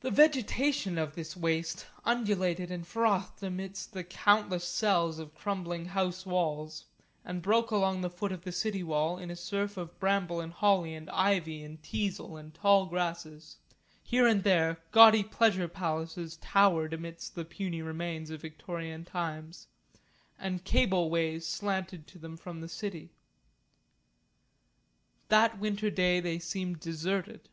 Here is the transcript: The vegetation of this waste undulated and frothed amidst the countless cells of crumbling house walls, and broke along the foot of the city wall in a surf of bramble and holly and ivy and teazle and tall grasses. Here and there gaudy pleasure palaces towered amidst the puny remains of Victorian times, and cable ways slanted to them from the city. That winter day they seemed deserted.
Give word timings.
The 0.00 0.10
vegetation 0.10 0.98
of 0.98 1.14
this 1.14 1.36
waste 1.36 1.86
undulated 2.04 2.72
and 2.72 2.84
frothed 2.84 3.44
amidst 3.44 3.92
the 3.92 4.02
countless 4.02 4.66
cells 4.66 5.20
of 5.20 5.36
crumbling 5.36 5.84
house 5.84 6.26
walls, 6.26 6.86
and 7.24 7.40
broke 7.40 7.70
along 7.70 8.00
the 8.00 8.10
foot 8.10 8.32
of 8.32 8.42
the 8.42 8.50
city 8.50 8.82
wall 8.82 9.18
in 9.18 9.30
a 9.30 9.36
surf 9.36 9.76
of 9.76 10.00
bramble 10.00 10.40
and 10.40 10.52
holly 10.52 10.96
and 10.96 11.08
ivy 11.10 11.62
and 11.62 11.80
teazle 11.80 12.36
and 12.40 12.54
tall 12.54 12.86
grasses. 12.86 13.58
Here 14.02 14.26
and 14.26 14.42
there 14.42 14.80
gaudy 14.90 15.22
pleasure 15.22 15.68
palaces 15.68 16.38
towered 16.38 16.92
amidst 16.92 17.36
the 17.36 17.44
puny 17.44 17.82
remains 17.82 18.30
of 18.30 18.40
Victorian 18.40 19.04
times, 19.04 19.68
and 20.40 20.64
cable 20.64 21.08
ways 21.08 21.46
slanted 21.46 22.08
to 22.08 22.18
them 22.18 22.36
from 22.36 22.60
the 22.62 22.68
city. 22.68 23.12
That 25.28 25.60
winter 25.60 25.88
day 25.88 26.18
they 26.18 26.40
seemed 26.40 26.80
deserted. 26.80 27.48